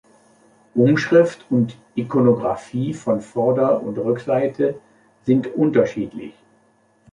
[0.73, 4.79] Umschrift und Ikonographie von Vorder- und Rückseite
[5.27, 6.33] sind unterschiedlich.